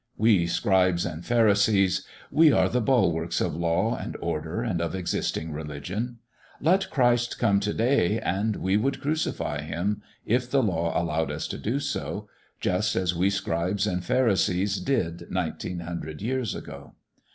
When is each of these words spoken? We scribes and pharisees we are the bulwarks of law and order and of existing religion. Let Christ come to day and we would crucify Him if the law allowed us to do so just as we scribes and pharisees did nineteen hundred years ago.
We 0.17 0.47
scribes 0.47 1.05
and 1.05 1.23
pharisees 1.23 2.07
we 2.31 2.51
are 2.51 2.67
the 2.67 2.81
bulwarks 2.81 3.39
of 3.39 3.55
law 3.55 3.95
and 3.95 4.17
order 4.17 4.63
and 4.63 4.81
of 4.81 4.95
existing 4.95 5.51
religion. 5.51 6.17
Let 6.59 6.89
Christ 6.89 7.37
come 7.37 7.59
to 7.59 7.71
day 7.71 8.19
and 8.19 8.55
we 8.55 8.77
would 8.77 8.99
crucify 8.99 9.61
Him 9.61 10.01
if 10.25 10.49
the 10.49 10.63
law 10.63 10.99
allowed 10.99 11.29
us 11.29 11.47
to 11.49 11.57
do 11.59 11.79
so 11.79 12.27
just 12.59 12.95
as 12.95 13.13
we 13.15 13.29
scribes 13.29 13.85
and 13.85 14.03
pharisees 14.03 14.79
did 14.79 15.27
nineteen 15.29 15.81
hundred 15.81 16.23
years 16.23 16.55
ago. 16.55 16.95